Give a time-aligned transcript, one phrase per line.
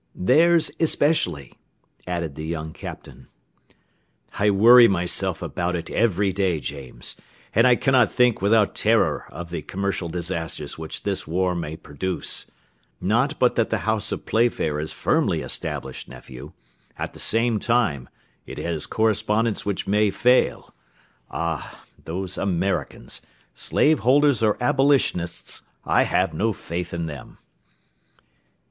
[0.15, 1.53] "Theirs especially,"
[2.07, 3.27] added the young Captain.
[4.39, 7.15] "I worry myself about it every day, James,
[7.53, 12.47] and I cannot think without terror of the commercial disasters which this war may produce;
[12.99, 16.53] not but that the house of Playfair is firmly established, nephew;
[16.97, 18.09] at the same time
[18.47, 20.73] it has correspondents which may fail.
[21.29, 21.85] Ah!
[22.05, 23.21] those Americans,
[23.53, 27.37] slave holders or Abolitionists, I have no faith in them!"